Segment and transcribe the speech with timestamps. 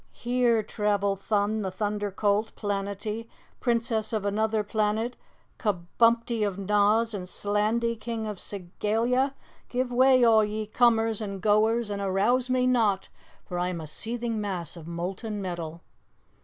[0.13, 5.15] "Here travel Thun, the Thunder Colt, Planetty, Princess of Anuther Planet;
[5.59, 9.35] Kabumpty of Noz; and Slandy, King of Segalia!
[9.69, 13.09] Give way, all ye comers and goers, and arouse me not,
[13.45, 15.83] for I am a seething mass of molten metal!"